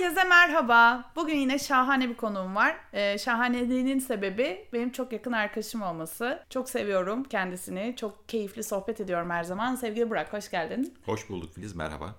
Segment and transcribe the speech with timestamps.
[0.00, 1.04] Herkese merhaba.
[1.16, 2.76] Bugün yine şahane bir konuğum var.
[2.92, 6.42] Ee, şahaneliğinin sebebi benim çok yakın arkadaşım olması.
[6.50, 7.94] Çok seviyorum kendisini.
[7.96, 9.74] Çok keyifli sohbet ediyorum her zaman.
[9.74, 10.94] Sevgili Burak, hoş geldin.
[11.04, 12.14] Hoş bulduk Filiz, merhaba.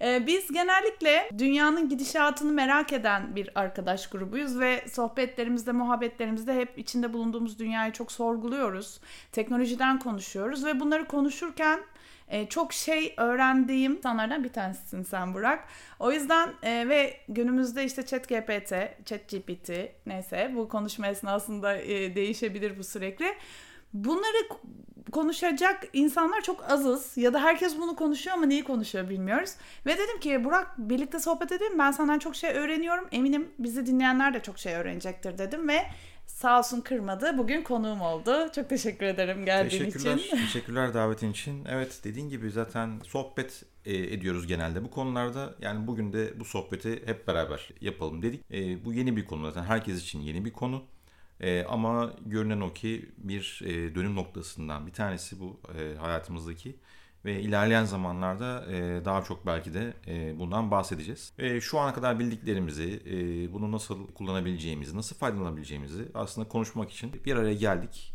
[0.00, 7.12] Ee, biz genellikle dünyanın gidişatını merak eden bir arkadaş grubuyuz ve sohbetlerimizde, muhabbetlerimizde hep içinde
[7.12, 9.00] bulunduğumuz dünyayı çok sorguluyoruz.
[9.32, 11.80] Teknolojiden konuşuyoruz ve bunları konuşurken
[12.32, 15.64] e, çok şey öğrendiğim insanlardan bir tanesisin sen Burak.
[15.98, 18.72] O yüzden e, ve günümüzde işte ChatGPT,
[19.04, 19.70] ChatGPT
[20.06, 23.26] neyse bu konuşma esnasında e, değişebilir bu sürekli.
[23.92, 24.48] Bunları
[25.12, 29.50] konuşacak insanlar çok azız ya da herkes bunu konuşuyor ama neyi konuşuyor bilmiyoruz.
[29.86, 34.34] Ve dedim ki Burak birlikte sohbet edelim ben senden çok şey öğreniyorum eminim bizi dinleyenler
[34.34, 35.78] de çok şey öğrenecektir dedim ve
[36.26, 37.38] Sağ olsun kırmadı.
[37.38, 38.52] Bugün konuğum oldu.
[38.54, 40.16] Çok teşekkür ederim geldiğin Teşekkürler.
[40.16, 40.36] için.
[40.46, 41.64] Teşekkürler davetin için.
[41.64, 45.54] Evet dediğin gibi zaten sohbet e, ediyoruz genelde bu konularda.
[45.60, 48.40] Yani bugün de bu sohbeti hep beraber yapalım dedik.
[48.52, 49.62] E, bu yeni bir konu zaten.
[49.62, 50.84] Herkes için yeni bir konu.
[51.40, 56.76] E, ama görünen o ki bir e, dönüm noktasından bir tanesi bu e, hayatımızdaki
[57.24, 61.32] ve ilerleyen zamanlarda e, daha çok belki de e, bundan bahsedeceğiz.
[61.38, 67.36] E, şu ana kadar bildiklerimizi, e, bunu nasıl kullanabileceğimizi, nasıl faydalanabileceğimizi aslında konuşmak için bir
[67.36, 68.14] araya geldik.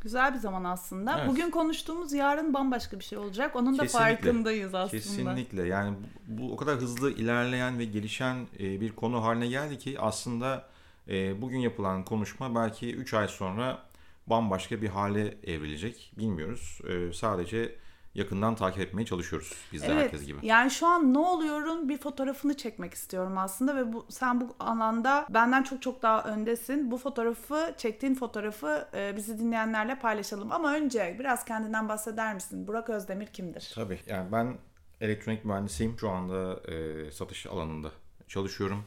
[0.00, 1.18] Güzel bir zaman aslında.
[1.18, 1.28] Evet.
[1.28, 3.56] Bugün konuştuğumuz yarın bambaşka bir şey olacak.
[3.56, 4.14] Onun da Kesinlikle.
[4.14, 5.02] farkındayız aslında.
[5.02, 5.66] Kesinlikle.
[5.66, 5.96] Yani
[6.26, 10.64] bu, bu o kadar hızlı ilerleyen ve gelişen e, bir konu haline geldi ki aslında
[11.08, 13.78] e, bugün yapılan konuşma belki 3 ay sonra
[14.26, 16.12] bambaşka bir hale evrilecek.
[16.18, 16.80] Bilmiyoruz.
[16.88, 17.76] E, sadece
[18.16, 20.38] yakından takip etmeye çalışıyoruz biz de evet, herkes gibi.
[20.42, 25.26] Yani şu an ne oluyorun bir fotoğrafını çekmek istiyorum aslında ve bu sen bu alanda
[25.30, 26.90] benden çok çok daha öndesin.
[26.90, 30.52] Bu fotoğrafı, çektiğin fotoğrafı e, bizi dinleyenlerle paylaşalım.
[30.52, 32.66] Ama önce biraz kendinden bahseder misin?
[32.66, 33.72] Burak Özdemir kimdir?
[33.74, 34.00] Tabii.
[34.06, 34.58] Yani ben
[35.00, 35.98] elektronik mühendisiyim.
[35.98, 37.90] Şu anda e, satış alanında
[38.28, 38.84] çalışıyorum.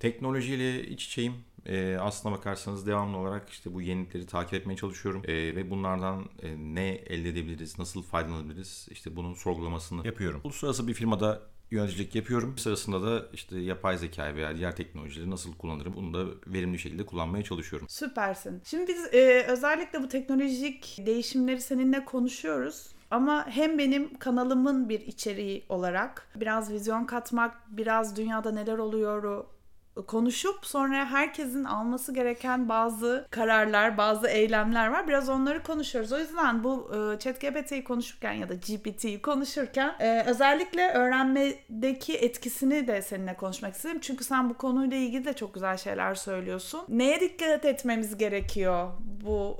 [0.00, 1.34] Teknolojiyle iç içeyim.
[1.66, 5.22] E, aslına bakarsanız devamlı olarak işte bu yenilikleri takip etmeye çalışıyorum.
[5.24, 10.40] E, ve bunlardan e, ne elde edebiliriz, nasıl faydalanabiliriz işte bunun sorgulamasını yapıyorum.
[10.44, 12.58] Uluslararası bir firmada yöneticilik yapıyorum.
[12.58, 17.44] Sırasında da işte yapay zeka veya diğer teknolojileri nasıl kullanırım bunu da verimli şekilde kullanmaya
[17.44, 17.88] çalışıyorum.
[17.88, 18.62] Süpersin.
[18.64, 22.98] Şimdi biz e, özellikle bu teknolojik değişimleri seninle konuşuyoruz.
[23.10, 29.44] Ama hem benim kanalımın bir içeriği olarak biraz vizyon katmak, biraz dünyada neler oluyor
[30.06, 35.08] konuşup sonra herkesin alması gereken bazı kararlar, bazı eylemler var.
[35.08, 36.12] Biraz onları konuşuyoruz.
[36.12, 43.02] O yüzden bu e, ChatGPT'yi konuşurken ya da GPT'yi konuşurken e, özellikle öğrenmedeki etkisini de
[43.02, 43.98] seninle konuşmak istedim.
[44.00, 46.80] Çünkü sen bu konuyla ilgili de çok güzel şeyler söylüyorsun.
[46.88, 48.90] Neye dikkat etmemiz gerekiyor
[49.24, 49.56] bu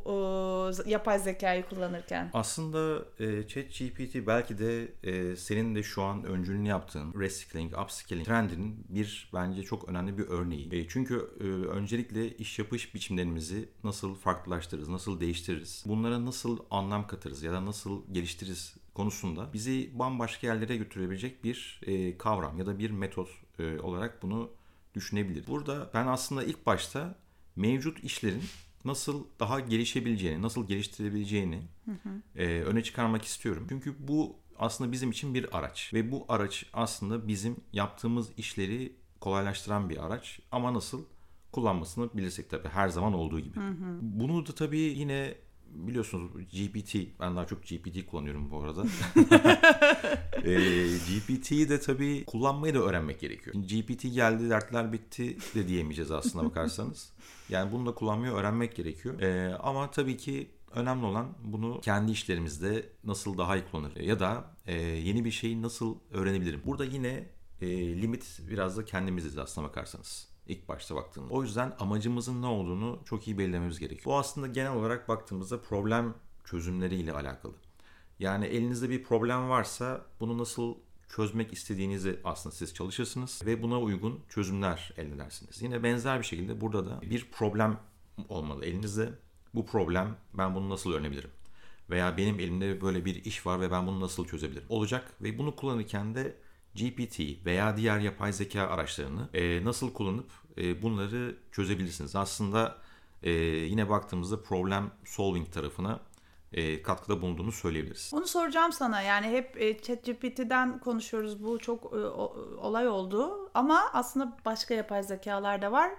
[0.87, 2.31] e, yapay zekayı kullanırken?
[2.32, 8.87] Aslında e, ChatGPT belki de e, senin de şu an öncülüğünü yaptığın reskilling, upskilling trendinin
[8.88, 10.75] bir bence çok önemli bir örneği.
[10.75, 17.43] E, çünkü e, öncelikle iş yapış biçimlerimizi nasıl farklılaştırırız, nasıl değiştiririz, bunlara nasıl anlam katarız
[17.43, 22.91] ya da nasıl geliştiririz konusunda bizi bambaşka yerlere götürebilecek bir e, kavram ya da bir
[22.91, 23.28] metot
[23.59, 24.50] e, olarak bunu
[24.94, 25.49] düşünebiliriz.
[25.49, 27.19] Burada ben aslında ilk başta
[27.56, 28.43] mevcut işlerin
[28.84, 32.43] nasıl daha gelişebileceğini, nasıl geliştirebileceğini hı hı.
[32.43, 33.66] E, öne çıkarmak istiyorum.
[33.69, 39.90] Çünkü bu aslında bizim için bir araç ve bu araç aslında bizim yaptığımız işleri kolaylaştıran
[39.90, 41.04] bir araç ama nasıl
[41.52, 43.56] kullanmasını bilirsek tabii her zaman olduğu gibi.
[43.56, 43.98] Hı hı.
[44.00, 45.34] Bunu da tabii yine
[45.70, 48.82] biliyorsunuz GPT ben daha çok GPT kullanıyorum bu arada.
[50.44, 50.54] e,
[51.08, 53.56] GPT'yi de tabii kullanmayı da öğrenmek gerekiyor.
[53.56, 57.12] GPT geldi dertler bitti de diyemeyeceğiz aslında bakarsanız.
[57.48, 59.20] Yani bunu da kullanmayı öğrenmek gerekiyor.
[59.20, 64.44] E, ama tabii ki önemli olan bunu kendi işlerimizde nasıl daha iyi kullanır ya da
[64.66, 66.62] e, yeni bir şeyi nasıl öğrenebilirim.
[66.66, 67.26] Burada yine
[67.60, 67.66] e,
[68.02, 70.28] limit biraz da kendimiziz aslına bakarsanız.
[70.46, 71.34] İlk başta baktığımızda.
[71.34, 74.04] O yüzden amacımızın ne olduğunu çok iyi belirlememiz gerekiyor.
[74.04, 76.14] Bu aslında genel olarak baktığımızda problem
[76.44, 77.54] çözümleriyle alakalı.
[78.18, 80.74] Yani elinizde bir problem varsa bunu nasıl
[81.08, 85.62] çözmek istediğinizi aslında siz çalışırsınız ve buna uygun çözümler elde edersiniz.
[85.62, 87.80] Yine benzer bir şekilde burada da bir problem
[88.28, 89.12] olmalı elinizde.
[89.54, 91.30] Bu problem ben bunu nasıl öğrenebilirim?
[91.91, 94.66] Veya benim elimde böyle bir iş var ve ben bunu nasıl çözebilirim?
[94.68, 96.36] Olacak ve bunu kullanırken de
[96.74, 102.16] GPT veya diğer yapay zeka araçlarını e, nasıl kullanıp e, bunları çözebilirsiniz.
[102.16, 102.78] Aslında
[103.22, 106.00] e, yine baktığımızda problem solving tarafına
[106.53, 108.10] e, katkıda bulunduğunu söyleyebiliriz.
[108.15, 113.91] Onu soracağım sana yani hep e, ChatGPT'den konuşuyoruz bu çok e, o, olay oldu ama
[113.92, 115.91] aslında başka yapay zekalar da var.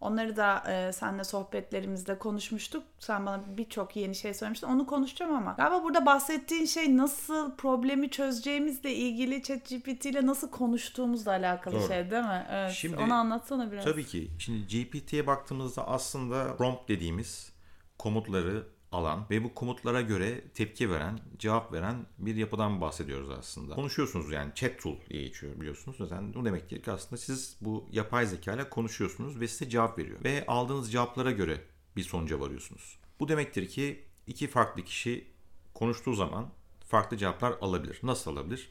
[0.00, 2.82] Onları da e, seninle sohbetlerimizde konuşmuştuk.
[2.98, 4.66] Sen bana birçok yeni şey söylemiştin.
[4.66, 11.30] Onu konuşacağım ama galiba burada bahsettiğin şey nasıl problemi çözeceğimizle ilgili ChatGPT ile nasıl konuştuğumuzla
[11.30, 11.88] alakalı Doğru.
[11.88, 12.46] şey değil mi?
[12.50, 12.72] Evet.
[12.72, 13.84] Şimdi- Onu anlatsana biraz.
[13.84, 14.30] Tabii ki.
[14.38, 17.52] Şimdi GPT'ye baktığımızda aslında prompt dediğimiz
[17.98, 23.74] komutları alan ve bu komutlara göre tepki veren, cevap veren bir yapıdan bahsediyoruz aslında.
[23.74, 25.96] Konuşuyorsunuz yani chat tool diye geçiyor biliyorsunuz.
[25.98, 30.24] Zaten bu demek ki aslında siz bu yapay zeka ile konuşuyorsunuz ve size cevap veriyor.
[30.24, 31.60] Ve aldığınız cevaplara göre
[31.96, 32.98] bir sonuca varıyorsunuz.
[33.20, 35.26] Bu demektir ki iki farklı kişi
[35.74, 36.48] konuştuğu zaman
[36.88, 38.00] farklı cevaplar alabilir.
[38.02, 38.70] Nasıl alabilir?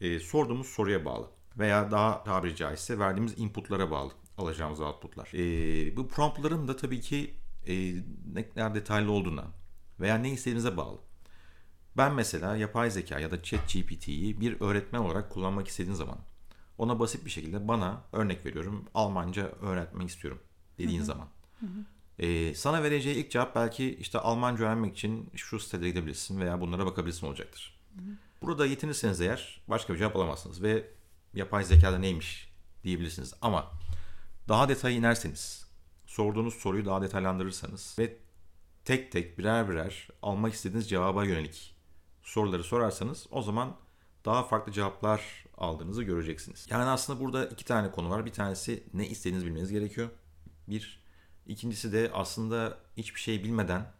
[0.00, 1.26] Ee, sorduğumuz soruya bağlı
[1.58, 5.30] veya daha tabiri caizse verdiğimiz inputlara bağlı alacağımız outputlar.
[5.34, 7.34] Ee, bu promptların da tabii ki
[7.68, 8.02] e,
[8.34, 9.44] ne kadar detaylı olduğuna
[10.00, 10.98] veya ne istediğinize bağlı.
[11.96, 16.18] Ben mesela yapay zeka ya da chat GPT'yi bir öğretmen olarak kullanmak istediğin zaman
[16.78, 20.40] ona basit bir şekilde bana örnek veriyorum Almanca öğretmek istiyorum
[20.78, 21.28] dediğin zaman.
[22.18, 26.86] Ee, sana vereceği ilk cevap belki işte Almanca öğrenmek için şu sitelere gidebilirsin veya bunlara
[26.86, 27.80] bakabilirsin olacaktır.
[28.42, 30.90] Burada yetinirseniz eğer başka bir cevap alamazsınız ve
[31.34, 32.52] yapay zekada neymiş
[32.84, 33.34] diyebilirsiniz.
[33.42, 33.70] Ama
[34.48, 35.63] daha detaya inerseniz,
[36.14, 38.16] sorduğunuz soruyu daha detaylandırırsanız ve
[38.84, 41.76] tek tek birer birer almak istediğiniz cevaba yönelik
[42.22, 43.76] soruları sorarsanız o zaman
[44.24, 46.66] daha farklı cevaplar aldığınızı göreceksiniz.
[46.70, 48.26] Yani aslında burada iki tane konu var.
[48.26, 50.08] Bir tanesi ne istediğinizi bilmeniz gerekiyor.
[50.68, 51.04] Bir.
[51.46, 53.92] İkincisi de aslında hiçbir şey bilmeden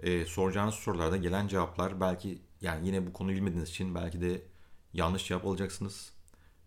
[0.00, 4.42] e, soracağınız sorularda gelen cevaplar belki yani yine bu konuyu bilmediğiniz için belki de
[4.92, 6.12] yanlış cevap alacaksınız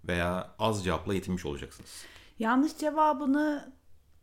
[0.08, 2.06] veya az cevapla yetinmiş olacaksınız.
[2.40, 3.74] Yanlış cevabını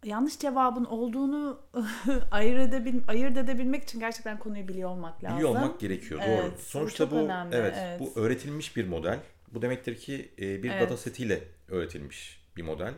[0.05, 1.61] yanlış cevabın olduğunu
[2.31, 5.37] ayırt, edebil, ayırt edebilmek için gerçekten konuyu biliyor olmak lazım.
[5.37, 6.21] Biliyor olmak gerekiyor.
[6.25, 6.61] Evet, doğru.
[6.61, 8.01] Sonuçta bu önemli, evet, evet.
[8.01, 9.19] bu öğretilmiş bir model.
[9.53, 10.83] Bu demektir ki e, bir Evet.
[10.83, 12.95] data setiyle öğretilmiş bir model.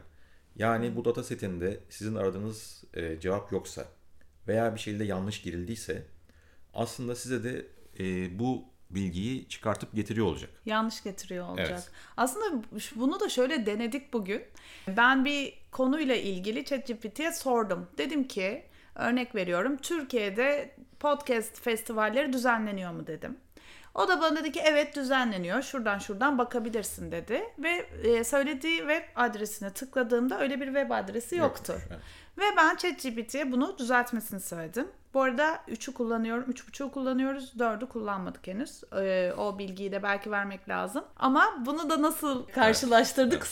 [0.57, 3.85] Yani bu data setinde sizin aradığınız e, cevap yoksa
[4.49, 6.03] veya bir şeyde yanlış girildiyse
[6.75, 7.67] aslında size de
[8.01, 10.51] e, bu bilgiyi çıkartıp getiriyor olacak.
[10.67, 11.71] yanlış getiriyor olacak.
[11.71, 11.91] Evet.
[12.17, 12.63] Aslında
[12.97, 14.43] bunu da şöyle denedik bugün.
[14.89, 17.89] Ben bir konuyla ilgili ChatGPT'ye sordum.
[17.99, 23.37] Dedim ki örnek veriyorum Türkiye'de podcast festivalleri düzenleniyor mu dedim.
[23.95, 25.63] O da bana dedi ki evet düzenleniyor.
[25.63, 27.43] Şuradan şuradan bakabilirsin dedi.
[27.59, 31.75] Ve e, söylediği web adresine tıkladığımda öyle bir web adresi yoktu.
[31.89, 32.01] Evet.
[32.39, 34.89] Ve ben ChatGPT'ye bunu düzeltmesini söyledim.
[35.15, 38.81] Bu arada 3'ü kullanıyorum, 3.5'u kullanıyoruz, 4'ü kullanmadık henüz.
[38.97, 41.05] Ee, o bilgiyi de belki vermek lazım.
[41.17, 43.47] Ama bunu da nasıl karşılaştırdık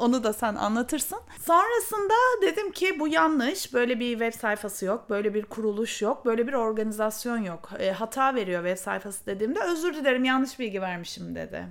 [0.00, 1.18] onu da sen anlatırsın.
[1.42, 3.74] Sonrasında dedim ki bu yanlış.
[3.74, 7.70] Böyle bir web sayfası yok, böyle bir kuruluş yok, böyle bir organizasyon yok.
[7.78, 11.66] Ee, hata veriyor web sayfası dediğimde özür dilerim yanlış bilgi vermişim dedi.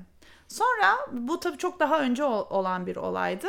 [0.48, 3.48] Sonra bu tabii çok daha önce ol- olan bir olaydı.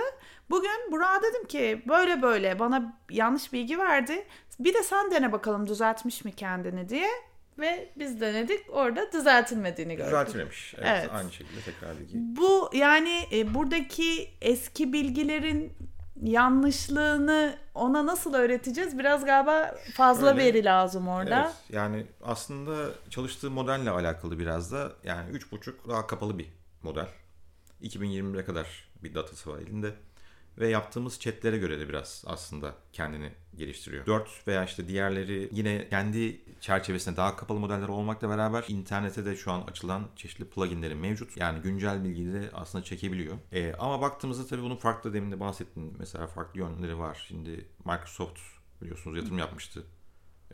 [0.51, 4.27] Bugün Burak'a dedim ki böyle böyle bana yanlış bilgi verdi.
[4.61, 7.09] Bir de sen dene bakalım düzeltmiş mi kendini diye.
[7.59, 10.13] Ve biz denedik orada düzeltilmediğini gördük.
[10.13, 10.75] Düzeltilmemiş.
[10.79, 11.11] Evet, Evet.
[11.13, 12.13] Aynı şekilde tekrar bilgi.
[12.15, 15.73] Bu yani e, buradaki eski bilgilerin
[16.23, 18.99] yanlışlığını ona nasıl öğreteceğiz?
[18.99, 21.43] Biraz galiba fazla Şöyle, veri lazım orada.
[21.45, 26.47] Evet, yani aslında çalıştığı modelle alakalı biraz da yani 3.5 daha kapalı bir
[26.83, 27.09] model.
[27.83, 29.95] 2021'e kadar bir datası var elinde.
[30.59, 34.07] Ve yaptığımız chatlere göre de biraz aslında kendini geliştiriyor.
[34.07, 39.53] 4 veya işte diğerleri yine kendi çerçevesinde daha kapalı modeller olmakla beraber internete de şu
[39.53, 41.37] an açılan çeşitli pluginleri mevcut.
[41.37, 43.35] Yani güncel bilgiyi de aslında çekebiliyor.
[43.53, 45.95] Ee, ama baktığımızda tabii bunun farklı demin de bahsettim.
[45.99, 47.25] Mesela farklı yönleri var.
[47.29, 48.41] Şimdi Microsoft
[48.83, 49.85] biliyorsunuz yatırım yapmıştı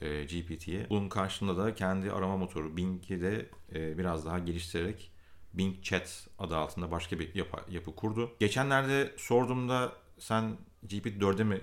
[0.00, 0.86] e, GPT'ye.
[0.90, 5.12] Bunun karşılığında da kendi arama motoru Bing'i de e, biraz daha geliştirerek
[5.54, 8.30] Bing Chat adı altında başka bir yapı, yapı kurdu.
[8.40, 11.60] Geçenlerde sorduğumda sen GPT-4'e mi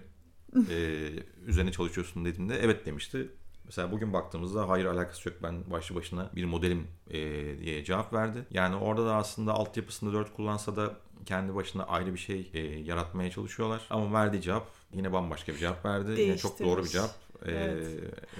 [0.70, 1.10] e,
[1.46, 3.30] üzerine çalışıyorsun dediğinde evet demişti.
[3.66, 7.20] Mesela bugün baktığımızda hayır alakası yok ben başlı başına bir modelim e,
[7.60, 8.46] diye cevap verdi.
[8.52, 13.32] Yani orada da aslında altyapısında 4 kullansa da kendi başına ayrı bir şey e, yaratmaya
[13.32, 13.82] çalışıyorlar.
[13.90, 16.22] Ama verdiği cevap yine bambaşka bir cevap verdi.
[16.22, 17.12] Yine çok doğru bir Değiştirmiş.
[17.46, 17.52] E,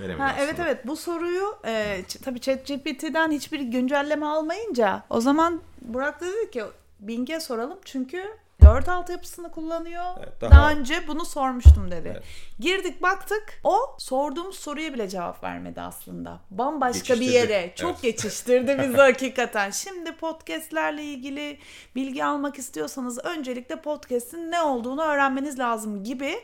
[0.06, 0.20] Evet.
[0.20, 6.26] Ha, evet evet bu soruyu e, tabii ChatGPT'den hiçbir güncelleme almayınca o zaman Burak da
[6.26, 6.64] dedi ki
[7.00, 8.24] Bing'e soralım çünkü
[8.62, 10.04] 4 altyapısını kullanıyor.
[10.20, 10.52] Evet, daha...
[10.52, 12.12] daha- önce bunu sormuştum dedi.
[12.14, 12.24] Evet.
[12.60, 16.40] Girdik baktık o sorduğumuz soruya bile cevap vermedi aslında.
[16.52, 18.02] Bambaşka bir yere çok Evet.
[18.02, 19.70] geçiştirdi bizi hakikaten.
[19.72, 21.60] Şimdi podcastlerle ilgili
[21.96, 26.36] bilgi almak istiyorsanız öncelikle podcast'in ne olduğunu öğrenmeniz lazım gibi.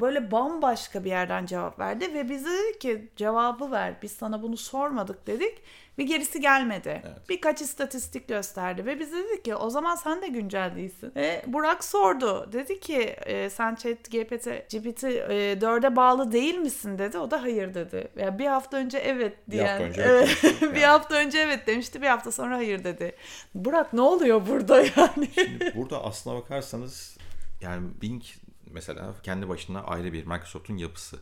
[0.00, 4.56] Böyle bambaşka bir yerden cevap verdi ve bize dedi ki cevabı ver biz sana bunu
[4.56, 5.62] sormadık dedik
[5.98, 7.02] ve gerisi gelmedi.
[7.06, 7.28] Evet.
[7.28, 11.12] Birkaç istatistik gösterdi ve biz dedik ki o zaman sen de güncel değilsin.
[11.16, 12.48] Ve Burak sordu.
[12.52, 17.18] Dedi ki e, sen chat GPT, GPT e, 4'e bağlı değil misin dedi.
[17.18, 18.08] O da hayır dedi.
[18.16, 19.66] Yani bir hafta önce evet Bir diyen.
[19.66, 20.60] hafta önce evet demişti.
[20.74, 20.86] bir Yani.
[20.86, 22.02] hafta önce evet demişti.
[22.02, 23.12] Bir hafta sonra hayır dedi.
[23.54, 25.28] Burak ne oluyor burada yani?
[25.34, 27.16] Şimdi burada aslına bakarsanız
[27.60, 28.22] yani Bing
[28.72, 31.18] mesela kendi başına ayrı bir Microsoft'un yapısı.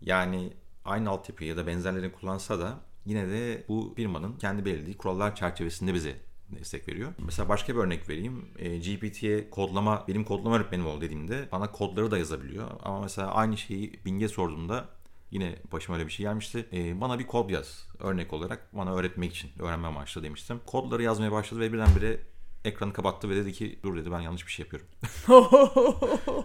[0.00, 0.52] Yani
[0.84, 5.94] aynı altyapıyı ya da benzerlerini kullansa da yine de bu firmanın kendi belirlediği kurallar çerçevesinde
[5.94, 6.16] bize
[6.50, 7.12] destek veriyor.
[7.18, 8.48] Mesela başka bir örnek vereyim.
[8.58, 12.70] E, GPT'ye kodlama, benim kodlama öğretmenim ol dediğimde bana kodları da yazabiliyor.
[12.82, 14.88] Ama mesela aynı şeyi Bing'e sorduğumda
[15.30, 16.68] yine başıma öyle bir şey gelmişti.
[16.72, 20.60] E, bana bir kod yaz örnek olarak bana öğretmek için, öğrenme amaçlı demiştim.
[20.66, 22.20] Kodları yazmaya başladı ve birdenbire
[22.64, 24.88] ekranı kapattı ve dedi ki dur dedi ben yanlış bir şey yapıyorum.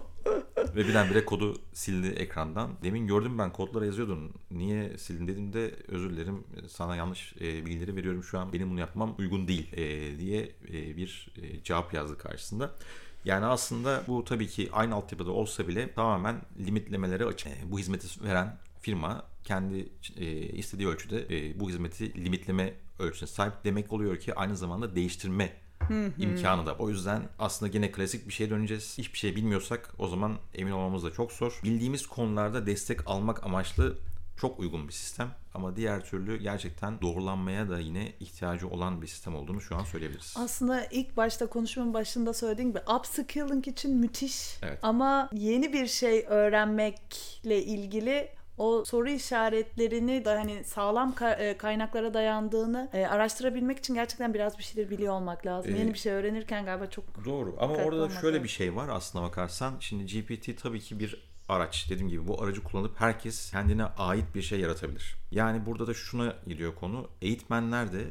[0.76, 2.70] Ve birdenbire kodu sildi ekrandan.
[2.82, 4.32] Demin gördüm ben kodlara yazıyordun.
[4.50, 8.52] Niye sildin dediğimde özür dilerim sana yanlış e, bilgileri veriyorum şu an.
[8.52, 12.74] Benim bunu yapmam uygun değil e, diye e, bir e, cevap yazdı karşısında.
[13.24, 17.48] Yani aslında bu tabii ki aynı altyapıda olsa bile tamamen limitlemeleri açık.
[17.48, 23.54] E, bu hizmeti veren firma kendi e, istediği ölçüde e, bu hizmeti limitleme ölçüsüne sahip
[23.64, 25.63] demek oluyor ki aynı zamanda değiştirme
[26.18, 26.74] imkanı da.
[26.78, 28.98] O yüzden aslında gene klasik bir şeye döneceğiz.
[28.98, 31.60] Hiçbir şey bilmiyorsak o zaman emin olmamız da çok zor.
[31.64, 33.98] Bildiğimiz konularda destek almak amaçlı
[34.36, 39.34] çok uygun bir sistem ama diğer türlü gerçekten doğrulanmaya da yine ihtiyacı olan bir sistem
[39.36, 40.34] olduğunu şu an söyleyebiliriz.
[40.38, 44.78] Aslında ilk başta konuşmanın başında söylediğim gibi upskilling için müthiş Evet.
[44.82, 52.88] ama yeni bir şey öğrenmekle ilgili o soru işaretlerini da hani sağlam e, kaynaklara dayandığını
[52.92, 55.74] e, araştırabilmek için gerçekten biraz bir şeyler biliyor olmak lazım.
[55.74, 58.44] Ee, Yeni bir şey öğrenirken galiba çok Doğru ama orada şöyle lazım.
[58.44, 59.74] bir şey var aslına bakarsan.
[59.80, 61.86] Şimdi GPT tabii ki bir araç.
[61.90, 65.16] Dediğim gibi bu aracı kullanıp herkes kendine ait bir şey yaratabilir.
[65.30, 67.08] Yani burada da şuna gidiyor konu.
[67.22, 68.04] Eğitmenler de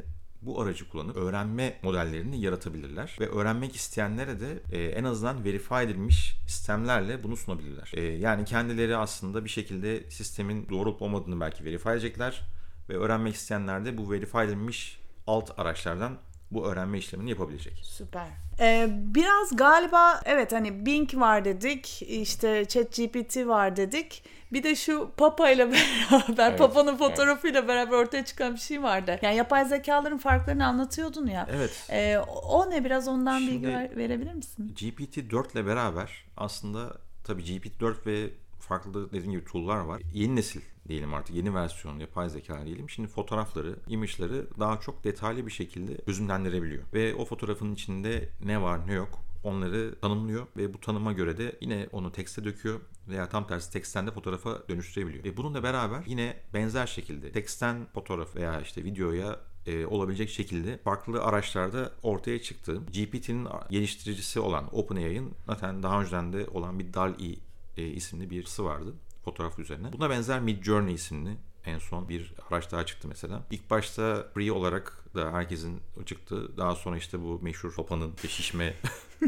[0.46, 6.36] bu aracı kullanıp öğrenme modellerini yaratabilirler ve öğrenmek isteyenlere de e, en azından verify edilmiş
[6.48, 7.92] sistemlerle bunu sunabilirler.
[7.94, 12.42] E, yani kendileri aslında bir şekilde sistemin doğru olup olmadığını belki verify edecekler
[12.90, 16.18] ve öğrenmek isteyenler de bu verify edilmiş alt araçlardan
[16.54, 17.82] bu öğrenme işlemini yapabilecek.
[17.84, 18.28] Süper.
[18.60, 24.24] Ee, biraz galiba evet hani Bing var dedik, işte ChatGPT var dedik.
[24.54, 27.00] Bir de şu Papa ile beraber, Evet, Papa'nın evet.
[27.00, 29.20] fotoğrafıyla beraber ortaya çıkan bir şey vardı.
[29.22, 31.48] Yani yapay zekaların farklarını anlatıyordun ya.
[31.52, 31.88] Evet.
[31.90, 34.76] Ee, o ne biraz ondan bilgi Şimdi- ver- verebilir misin?
[34.80, 38.30] GPT-4 ile beraber aslında tabii GPT-4 ve
[38.64, 40.02] farklı dediğim gibi tool'lar var.
[40.14, 42.90] Yeni nesil diyelim artık yeni versiyon yapay zeka diyelim.
[42.90, 46.84] Şimdi fotoğrafları, image'ları daha çok detaylı bir şekilde çözümlendirebiliyor.
[46.94, 51.58] Ve o fotoğrafın içinde ne var ne yok onları tanımlıyor ve bu tanıma göre de
[51.62, 55.24] yine onu tekste döküyor veya tam tersi teksten de fotoğrafa dönüştürebiliyor.
[55.24, 61.24] Ve bununla beraber yine benzer şekilde teksten fotoğraf veya işte videoya e, olabilecek şekilde farklı
[61.24, 62.82] araçlarda ortaya çıktı.
[62.94, 68.94] GPT'nin geliştiricisi olan OpenAI'ın zaten daha önceden de olan bir DALL-E e, isimli birisi vardı
[69.26, 69.94] fotoğraf üzerine.
[69.94, 73.44] Buna benzer Midjourney isimli en son bir araç daha çıktı mesela.
[73.52, 76.58] İlk başta free olarak da herkesin çıktı.
[76.58, 78.74] Daha sonra işte bu meşhur Papa'nın şişme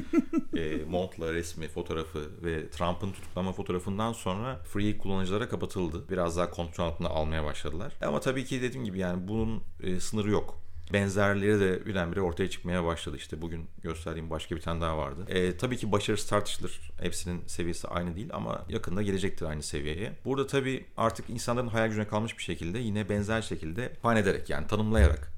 [0.58, 6.10] e, montla resmi fotoğrafı ve Trump'ın tutuklama fotoğrafından sonra free kullanıcılara kapatıldı.
[6.10, 7.94] Biraz daha kontrol altına almaya başladılar.
[8.02, 10.65] Ama tabii ki dediğim gibi yani bunun e, sınırı yok.
[10.94, 13.18] Benzerleri de birdenbire ortaya çıkmaya başladı.
[13.18, 15.26] İşte bugün gösterdiğim başka bir tane daha vardı.
[15.28, 16.92] E, tabii ki başarısı tartışılır.
[17.02, 20.14] Hepsinin seviyesi aynı değil ama yakında gelecektir aynı seviyeye.
[20.26, 24.68] Burada tabii artık insanların hayal gücüne kalmış bir şekilde yine benzer şekilde fan ederek yani
[24.68, 25.32] tanımlayarak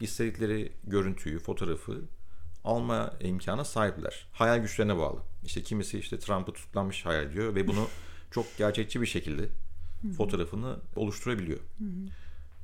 [0.00, 2.00] istedikleri görüntüyü, fotoğrafı
[2.64, 4.26] alma imkanı sahipler.
[4.32, 5.20] Hayal güçlerine bağlı.
[5.44, 7.88] İşte kimisi işte Trump'ı tutuklanmış hayal ediyor ve bunu
[8.30, 9.48] çok gerçekçi bir şekilde
[10.16, 11.58] fotoğrafını oluşturabiliyor.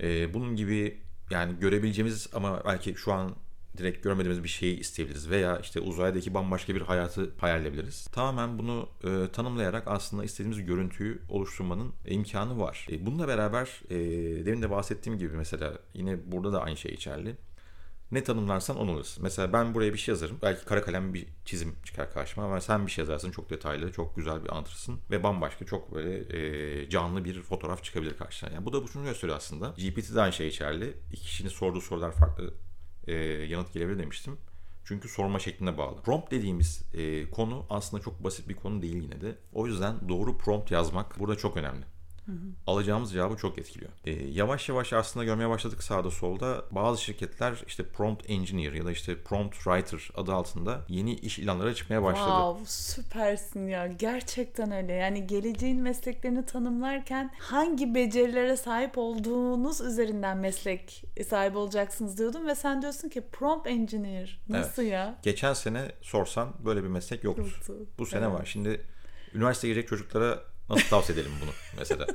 [0.01, 3.37] Ee, bunun gibi yani görebileceğimiz ama belki şu an
[3.79, 8.07] direkt görmediğimiz bir şeyi isteyebiliriz veya işte uzaydaki bambaşka bir hayatı hayal edebiliriz.
[8.07, 12.87] Tamamen bunu e, tanımlayarak aslında istediğimiz görüntüyü oluşturmanın imkanı var.
[12.91, 13.97] E, bununla beraber e,
[14.47, 17.37] demin de bahsettiğim gibi mesela yine burada da aynı şey geçerli.
[18.13, 19.23] Ne tanımlarsan onu alırsın.
[19.23, 20.39] Mesela ben buraya bir şey yazarım.
[20.43, 24.17] Belki kara kalem bir çizim çıkar karşıma ama sen bir şey yazarsın çok detaylı, çok
[24.17, 28.51] güzel bir anlatırsın ve bambaşka çok böyle e, canlı bir fotoğraf çıkabilir karşına.
[28.51, 29.69] Yani bu da şunu gösteriyor aslında.
[29.69, 30.95] GPT'de aynı şey geçerli.
[31.13, 32.55] İki kişinin sorduğu sorular farklı
[33.07, 34.39] e, yanıt gelebilir demiştim.
[34.85, 36.03] Çünkü sorma şekline bağlı.
[36.03, 39.39] Prompt dediğimiz e, konu aslında çok basit bir konu değil yine de.
[39.53, 41.85] O yüzden doğru prompt yazmak burada çok önemli.
[42.67, 43.91] Alacağımız cevabı çok etkiliyor.
[44.05, 46.65] Ee, yavaş yavaş aslında görmeye başladık sağda solda.
[46.71, 51.75] Bazı şirketler işte prompt engineer ya da işte prompt writer adı altında yeni iş ilanları
[51.75, 52.27] çıkmaya başladı.
[52.29, 61.05] Wow süpersin ya gerçekten öyle yani geleceğin mesleklerini tanımlarken hangi becerilere sahip olduğunuz üzerinden meslek
[61.29, 64.93] sahibi olacaksınız diyordum ve sen diyorsun ki prompt engineer nasıl Evet.
[64.93, 65.19] ya?
[65.23, 67.43] Geçen sene sorsan böyle bir meslek yoktu.
[67.43, 67.87] Yoktu.
[67.99, 68.35] Bu sene Evet.
[68.35, 68.45] var.
[68.45, 68.87] Şimdi
[69.35, 70.39] üniversiteye girecek çocuklara
[70.71, 72.07] nasıl tavsiye edelim bunu mesela?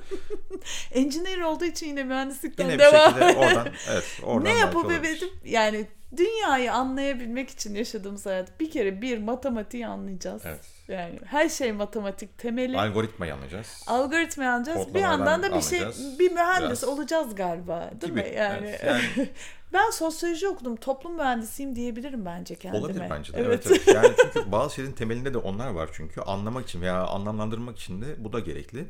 [0.92, 3.14] Engineer olduğu için yine mühendislikten Yine bir devam.
[3.14, 5.88] şekilde oradan evet oradan ne yapıp edip yani
[6.18, 10.42] dünyayı anlayabilmek için yaşadığımız hayat bir kere bir matematiği anlayacağız.
[10.46, 10.60] Evet.
[10.88, 12.80] Yani her şey matematik temeli.
[12.80, 13.84] Algoritmayı anlayacağız.
[13.88, 14.94] Algoritma anlayacağız.
[14.94, 15.80] Bir yandan da bir şey
[16.20, 16.84] bir mühendis Biraz.
[16.84, 18.36] olacağız galiba değil Gibi, mi?
[18.36, 18.84] Yani, evet.
[19.18, 19.30] Yani-
[19.74, 20.76] ben sosyoloji okudum.
[20.76, 22.84] Toplum mühendisiyim diyebilirim bence kendime.
[22.84, 23.40] Olabilir bence de.
[23.42, 23.68] Evet.
[23.68, 23.88] evet.
[23.88, 26.22] Yani çünkü bazı şeylerin temelinde de onlar var çünkü.
[26.22, 28.88] Anlamak için veya anlamlandırmak için de bu da gerekli.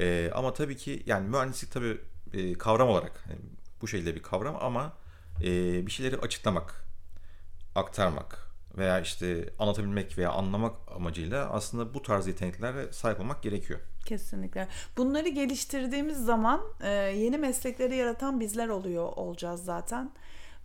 [0.00, 1.98] Ee, ama tabii ki yani mühendislik tabii
[2.32, 3.40] e, kavram olarak yani
[3.82, 4.92] bu şekilde bir kavram ama
[5.40, 6.84] e, bir şeyleri açıklamak,
[7.74, 8.44] aktarmak
[8.78, 13.80] veya işte anlatabilmek veya anlamak amacıyla aslında bu tarz yeteneklere sahip olmak gerekiyor.
[14.06, 14.68] Kesinlikle.
[14.96, 20.10] Bunları geliştirdiğimiz zaman e, yeni meslekleri yaratan bizler oluyor olacağız zaten.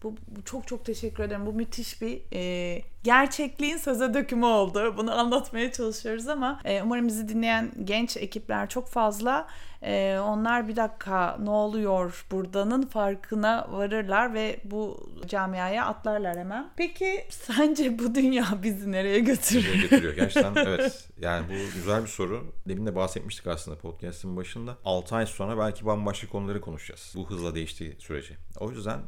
[0.04, 1.46] Bu, bu çok çok teşekkür ederim.
[1.46, 4.94] Bu müthiş bir e, gerçekliğin söze dökümü oldu.
[4.98, 9.48] Bunu anlatmaya çalışıyoruz ama e, umarım bizi dinleyen genç ekipler çok fazla.
[9.82, 16.70] E, onlar bir dakika ne oluyor buradanın farkına varırlar ve bu camiaya atlarlar hemen.
[16.76, 19.68] Peki sence bu dünya bizi nereye götürür?
[19.68, 21.10] Nereye götürüyor gerçekten evet.
[21.22, 22.54] Yani bu güzel bir soru.
[22.68, 24.78] Demin de bahsetmiştik aslında podcast'ın başında.
[24.86, 27.14] 6 ay sonra belki bambaşka konuları konuşacağız.
[27.16, 28.38] Bu hızla değiştiği sürece.
[28.60, 29.00] O yüzden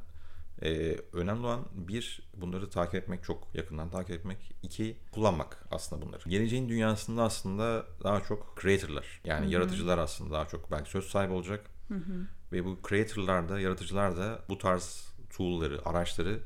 [0.63, 4.51] e, önemli olan bir bunları takip etmek çok yakından takip etmek.
[4.63, 6.29] iki kullanmak aslında bunları.
[6.29, 11.65] Geleceğin dünyasında aslında daha çok creator'lar yani yaratıcılar aslında daha çok belki söz sahibi olacak.
[12.51, 16.39] Ve bu creator'lar da yaratıcılar da bu tarz tool'ları, araçları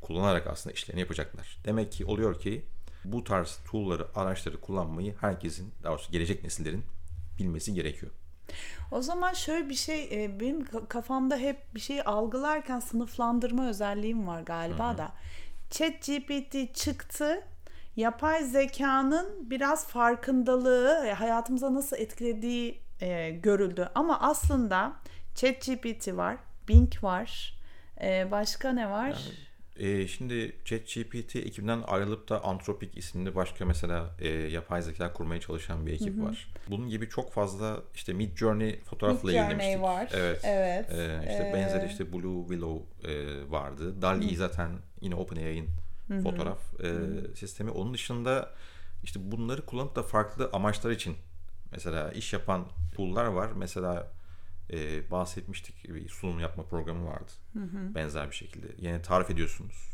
[0.00, 1.58] kullanarak aslında işlerini yapacaklar.
[1.64, 2.64] Demek ki oluyor ki
[3.04, 6.84] bu tarz tool'ları, araçları kullanmayı herkesin, daha doğrusu gelecek nesillerin
[7.38, 8.12] bilmesi gerekiyor.
[8.90, 14.26] O zaman şöyle bir şey e, benim ka- kafamda hep bir şeyi algılarken sınıflandırma özelliğim
[14.26, 15.12] var galiba da.
[15.70, 17.42] ChatGPT çıktı.
[17.96, 23.88] Yapay zekanın biraz farkındalığı e, hayatımıza nasıl etkilediği e, görüldü.
[23.94, 24.92] Ama aslında
[25.34, 26.36] ChatGPT var,
[26.68, 27.58] Bing var.
[28.00, 29.08] E, başka ne var?
[29.80, 35.86] Ee, şimdi ChatGPT ekibinden ayrılıp da Anthropic isimli başka mesela e, yapay zeka kurmaya çalışan
[35.86, 36.48] bir ekip var.
[36.70, 39.82] Bunun gibi çok fazla işte Mid Journey fotoğrafla Midjourney ilgilenmiştik.
[39.82, 40.08] var.
[40.14, 40.40] Evet.
[40.44, 40.86] Evet.
[40.90, 44.02] Ee, işte Ee, benzeri işte Blue Willow e, vardı.
[44.02, 45.68] DALL-E zaten yine OpenAI'nin
[46.22, 46.90] fotoğraf e,
[47.36, 47.70] sistemi.
[47.70, 48.50] Onun dışında
[49.04, 51.16] işte bunları kullanıp da farklı amaçlar için
[51.72, 52.66] mesela iş yapan
[52.96, 53.48] tool'lar var.
[53.56, 54.10] Mesela
[54.72, 57.32] e, bahsetmiştik bir sunum yapma programı vardı.
[57.94, 58.66] Benzer bir şekilde.
[58.78, 59.90] Yani tarif ediyorsunuz.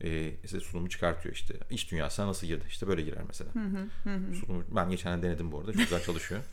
[0.00, 1.54] E, işte sunumu çıkartıyor işte.
[1.70, 2.64] İş dünyasına nasıl girdi?
[2.68, 3.50] İşte böyle girer mesela.
[4.40, 5.72] Sunumu, ben geçen denedim bu arada.
[5.72, 6.40] Çok güzel çalışıyor.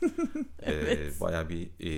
[0.62, 1.16] Evet.
[1.16, 1.90] e, bayağı bir e,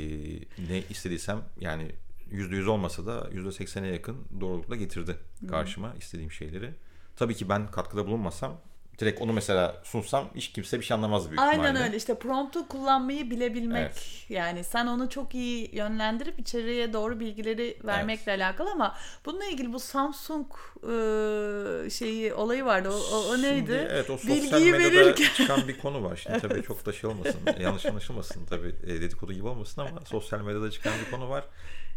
[0.68, 1.92] ne istediysem yani
[2.30, 5.16] %100 olmasa da %80'e yakın doğrulukla getirdi
[5.48, 6.74] karşıma istediğim şeyleri.
[7.16, 8.60] Tabii ki ben katkıda bulunmasam
[8.98, 11.84] direkt onu mesela sunsam hiç kimse bir şey anlamaz büyük Aynen ihtimalle.
[11.84, 14.06] öyle işte promptu kullanmayı bilebilmek Evet.
[14.28, 19.80] yani sen onu çok iyi yönlendirip içeriye doğru bilgileri vermekle alakalı ama bununla ilgili bu
[19.80, 20.46] Samsung
[20.82, 23.56] e, şeyi olayı vardı o, o, o neydi?
[23.66, 26.16] Şimdi, evet o sosyal Bilgiyi medyada verirken- çıkan bir konu var.
[26.16, 30.40] Şimdi tabii çok da şey olmasın, yanlış anlaşılmasın tabii e, dedikodu gibi olmasın ama sosyal
[30.40, 31.44] medyada çıkan bir konu var.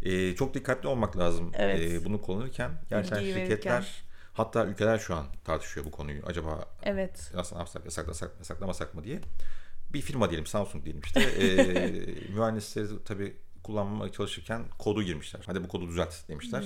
[0.02, 1.92] E, çok dikkatli olmak lazım Evet.
[1.92, 2.70] e, bunu kullanırken.
[2.90, 4.11] Gerçekten Bilgiyi şirketler verirken.
[4.32, 6.22] Hatta ülkeler şu an tartışıyor bu konuyu.
[6.26, 7.30] Acaba Evet.
[7.34, 9.20] nasıl yapsak, yasaklasak, yasaklamasak mı diye.
[9.92, 11.20] Bir firma diyelim, Samsung diyelim işte.
[11.40, 15.42] E, mühendisleri tabii kullanmaya çalışırken kodu girmişler.
[15.46, 16.64] Hadi bu kodu düzelt demişler.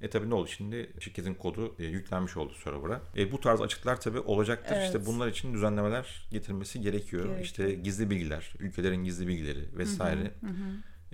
[0.00, 0.92] E tabii ne oldu şimdi?
[1.00, 3.00] Şirketin kodu e, yüklenmiş oldu server'a.
[3.16, 4.74] E, bu tarz açıklar tabii olacaktır.
[4.76, 4.86] Evet.
[4.86, 7.22] İşte bunlar için düzenlemeler getirmesi gerekiyor.
[7.22, 7.44] Gerekiyor.
[7.44, 10.34] İşte gizli bilgiler, ülkelerin gizli bilgileri vesaire.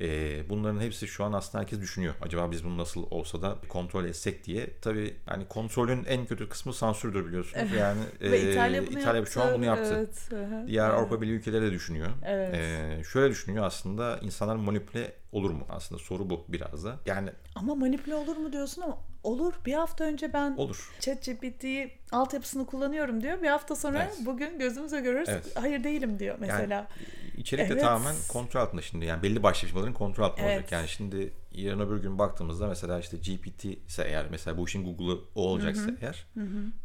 [0.03, 2.15] E, bunların hepsi şu an aslında herkes düşünüyor.
[2.23, 4.71] Acaba biz bunu nasıl olsa da kontrol etsek diye.
[4.83, 7.73] Tabii hani kontrolün en kötü kısmı sansürdür biliyorsunuz.
[7.79, 9.33] Yani Ve e, İtalya bunu İtalya yaptı.
[9.33, 9.95] şu an bunu yaptı.
[9.99, 10.29] Evet.
[10.67, 10.99] Diğer Evet.
[10.99, 12.09] Avrupa Birliği ülkeleri de düşünüyor.
[12.25, 12.55] Evet.
[12.55, 15.67] Ee, şöyle düşünüyor aslında insanlar manipüle olur mu?
[15.69, 16.99] Aslında soru bu biraz da.
[17.07, 19.55] Yani Ama manipüle olur mu diyorsun ama olur.
[19.67, 20.91] Bir hafta önce ben olur.
[21.01, 23.43] ChatGPT'yi altyapısını kullanıyorum diyor.
[23.43, 24.15] Bir hafta sonra Evet.
[24.27, 25.29] bugün gözümüze görürüz.
[25.29, 25.47] Evet.
[25.55, 26.89] Hayır değilim diyor mesela.
[27.37, 27.83] İçerik de Evet.
[27.83, 29.05] tamamen kontrol altında şimdi.
[29.05, 30.55] Yani belli başlı firmaların kontrol altında Evet.
[30.57, 30.73] olacak.
[30.73, 35.19] Yani şimdi yarın öbür gün baktığımızda mesela işte GPT ise eğer mesela bu işin Google'ı
[35.35, 36.27] o olacaksa eğer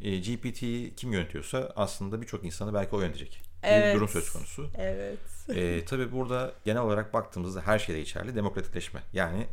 [0.02, 3.42] e, GPT'yi kim yönetiyorsa aslında birçok insanı belki o yönetecek.
[3.64, 3.96] Bir Evet.
[3.96, 4.70] durum söz konusu.
[4.78, 5.20] Evet.
[5.50, 9.00] E, tabii burada genel olarak baktığımızda her şeyde geçerli demokratikleşme.
[9.14, 9.48] Yani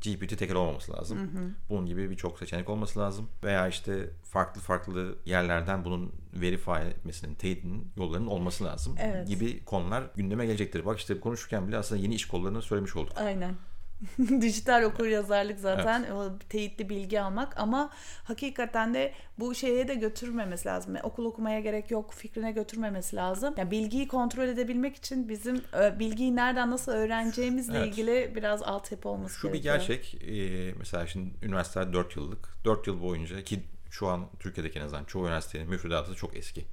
[0.00, 1.30] GPT tekel olmaması lazım.
[1.70, 3.28] Bunun gibi birçok seçenek olması lazım.
[3.44, 8.94] Veya işte farklı farklı yerlerden bunun verify etmesinin, teyidinin yollarının olması lazım.
[9.00, 9.28] Evet.
[9.28, 10.86] Gibi konular gündeme gelecektir.
[10.86, 13.12] Bak işte konuşurken bile aslında yeni iş kollarını söylemiş olduk.
[13.16, 13.54] Aynen.
[14.40, 17.90] Dijital okur yazarlık zaten o teyitli bilgi almak ama
[18.24, 20.94] hakikaten de bu şeye de götürmemesi lazım.
[20.94, 23.54] Yani okul okumaya gerek yok fikrine götürmemesi lazım.
[23.56, 27.88] Yani bilgiyi kontrol edebilmek için bizim e, bilgiyi nereden nasıl öğreneceğimizle Evet.
[27.88, 29.98] ilgili biraz altyapı olması Şu bir gerekiyor.
[29.98, 30.22] gerçek.
[30.28, 32.48] e, mesela şimdi üniversiteler 4 yıllık.
[32.64, 36.64] 4 yıl boyunca ki şu an Türkiye'deki en azından çoğu üniversitenin müfredatı çok eski.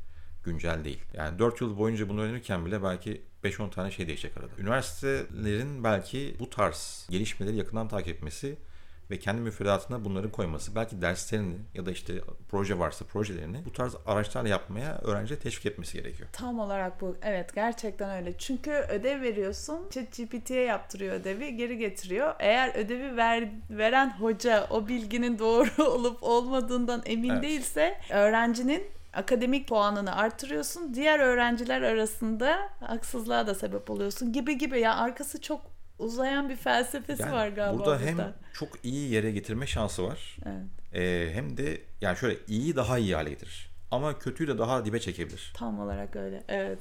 [0.44, 1.02] Güncel değil.
[1.14, 4.52] Yani 4 yıl boyunca bunu öğrenirken bile belki 5-10 tane şey değişecek arada.
[4.58, 8.56] Üniversitelerin belki bu tarz gelişmeleri yakından takip etmesi
[9.12, 12.14] ve kendi müfredatına bunları koyması, belki derslerini ya da işte
[12.50, 16.30] proje varsa projelerini bu tarz araçlarla yapmaya öğrenciye teşvik etmesi gerekiyor.
[16.34, 17.18] Tam olarak bu.
[17.22, 18.38] Evet gerçekten öyle.
[18.38, 19.90] Çünkü ödev veriyorsun.
[19.90, 21.56] ChatGPT'ye yaptırıyor ödevi.
[21.58, 22.36] Geri getiriyor.
[22.40, 27.44] Eğer ödevi ver, veren hoca o bilginin doğru olup olmadığından emin Evet.
[27.44, 30.94] değilse öğrencinin akademik puanını artırıyorsun.
[30.94, 34.80] Diğer öğrenciler arasında haksızlığa da sebep oluyorsun gibi gibi.
[34.80, 35.62] Ya arkası çok
[36.00, 40.38] uzayan bir felsefesi Yani var galiba burada hem çok iyi yere getirme şansı var.
[40.46, 40.66] Evet.
[40.94, 43.74] Ee, hem de yani şöyle iyi daha iyi hale getirir.
[43.92, 45.54] Ama kötüyü de daha dibe çekebilir.
[45.56, 46.44] Tam olarak öyle.
[46.48, 46.80] Evet.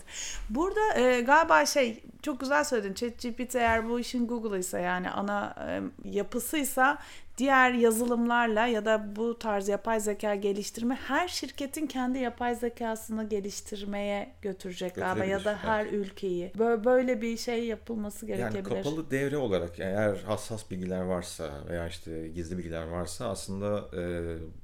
[0.51, 2.95] Burada e, galiba şey çok güzel söyledin.
[2.95, 6.99] ChatGPT eğer bu işin Google'ıysa yani ana e, yapısıysa
[7.43, 14.33] diğer yazılımlarla ya da bu tarz yapay zeka geliştirme her şirketin kendi yapay zekasını geliştirmeye
[14.43, 16.53] götürecek galiba ya da her ülkeyi.
[16.59, 18.83] Bö- Böyle bir şey yapılması Yani gerekebilir.
[18.83, 24.03] kapalı devre olarak eğer hassas bilgiler varsa veya işte gizli bilgiler varsa aslında e,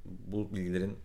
[0.04, 0.98] bu bilgilerin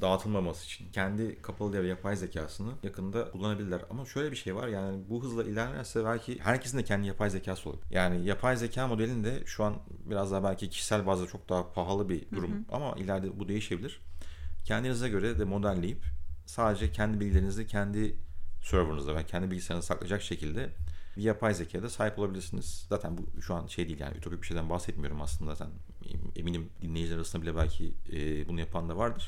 [0.00, 3.80] dağıtılmaması için kendi kapalı devre yapay zekasını yakında kullanabilirler.
[3.90, 7.70] Ama şöyle bir şey var yani bu hızla ilerlerse belki herkesin de kendi yapay zekası
[7.70, 7.78] olur.
[7.90, 12.30] Yani yapay zeka modelinde şu an biraz daha belki kişisel bazda çok daha pahalı bir
[12.30, 14.00] durum ama ileride bu değişebilir.
[14.64, 16.04] Kendinize göre de modelleyip
[16.46, 18.16] sadece kendi bilgilerinizi kendi
[18.62, 20.70] serverınızda ve kendi bilgisayarınızda saklayacak şekilde
[21.16, 22.86] bir yapay zekaya da sahip olabilirsiniz.
[22.88, 25.74] Zaten bu şu an şey değil yani ütopik bir şeyden bahsetmiyorum aslında zaten.
[26.36, 29.26] Eminim dinleyiciler arasında bile belki e, bunu yapan da vardır.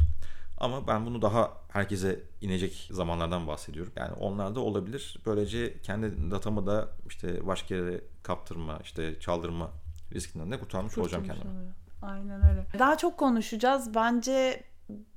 [0.60, 3.92] Ama ben bunu daha herkese inecek zamanlardan bahsediyorum.
[3.96, 5.18] Yani onlar da olabilir.
[5.26, 9.70] Böylece kendi datamı da işte başka yere kaptırma, işte çaldırma
[10.12, 11.50] riskinden de kurtarmış olacağım kendimi.
[11.50, 11.72] oluyor.
[12.02, 12.66] Aynen öyle.
[12.78, 13.94] Daha çok konuşacağız.
[13.94, 14.64] Bence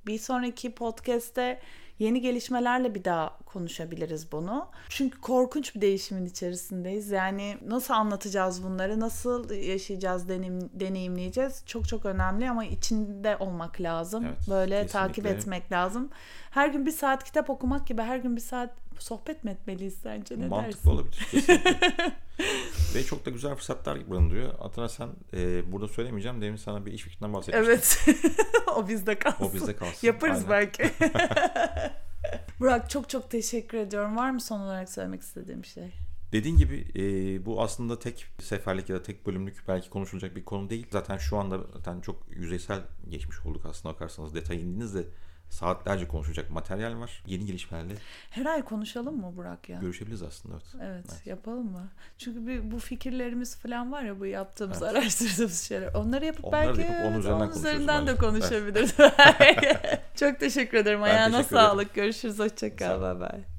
[0.06, 1.62] bir sonraki podcast'te
[2.02, 4.68] yeni gelişmelerle bir daha konuşabiliriz bunu.
[4.90, 7.12] Çünkü korkunç bir değişimin içerisindeyiz.
[7.12, 14.26] Yani nasıl anlatacağız bunları, nasıl yaşayacağız, deneyim, deneyimleyeceğiz çok çok önemli ama içinde olmak lazım.
[14.26, 15.00] Evet, Böyle kesinlikle.
[15.08, 16.10] takip etmek lazım.
[16.52, 20.40] Her gün bir saat kitap okumak gibi her gün bir saat sohbet mi etmeliyiz sence?
[20.40, 20.90] Ne Mantıklı dersin?
[20.90, 21.54] olabilir.
[22.96, 24.54] Ve çok da güzel fırsatlar barındırıyor.
[24.60, 26.42] Atana sen e, burada söylemeyeceğim.
[26.42, 27.72] Demin sana bir iş fikrinden bahsetmiştim.
[27.72, 28.06] Evet.
[28.76, 29.46] o bizde kalsın.
[29.46, 30.08] O bizde kalsın.
[30.08, 30.50] Yaparız Aynen.
[30.50, 30.84] belki.
[32.60, 34.18] Burak çok çok teşekkür ediyorum.
[34.18, 35.94] Var mı son olarak söylemek istediğim bir şey?
[36.32, 37.02] Dediğin gibi e,
[37.46, 40.88] bu aslında tek seferlik ya da tek bölümlük belki konuşulacak bir konu değil.
[40.92, 44.36] Zaten şu anda zaten çok yüzeysel geçmiş olduk aslında bakarsanız.
[44.36, 45.06] Detay indiğinizde
[45.52, 47.24] saatlerce konuşacak materyal var.
[47.26, 47.94] Yeni gelişmelerle
[48.30, 49.80] Her ay konuşalım mı Burak ya?
[49.80, 50.56] görüşebiliriz aslında.
[50.56, 50.66] Evet.
[50.84, 51.28] Evet, Evet.
[51.28, 51.88] yapalım mı?
[52.18, 54.92] Çünkü bir, bu fikirlerimiz falan var ya bu yaptığımız, Evet.
[54.96, 55.94] araştırdığımız şeyler.
[55.94, 58.96] Onları yapıp Onları belki yapıp onun üzerinden onun üzerinden de konuşabiliriz.
[60.16, 61.04] Çok teşekkür ederim.
[61.04, 61.68] Ayağına teşekkür ederim.
[61.70, 61.94] sağlık.
[61.94, 62.36] Görüşürüz.
[62.36, 63.02] Sağ Hoşçakal.
[63.02, 63.51] Bay bay.